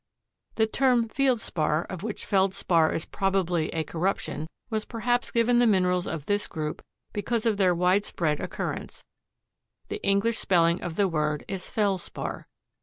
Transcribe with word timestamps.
The 0.55 0.65
term 0.65 1.09
field 1.09 1.39
spar, 1.39 1.83
of 1.87 2.01
which 2.01 2.25
Feldspar 2.25 2.91
is 2.91 3.05
probably 3.05 3.69
a 3.69 3.83
corruption, 3.83 4.47
was 4.71 4.83
perhaps 4.83 5.29
given 5.29 5.59
the 5.59 5.67
minerals 5.67 6.07
of 6.07 6.25
this 6.25 6.47
group 6.47 6.81
because 7.13 7.45
of 7.45 7.57
their 7.57 7.75
widespread 7.75 8.39
occurrence. 8.39 9.03
The 9.89 10.01
English 10.01 10.39
spelling 10.39 10.81
of 10.81 10.95
the 10.95 11.07
word 11.07 11.45
is 11.47 11.69
Felspar. 11.69 12.47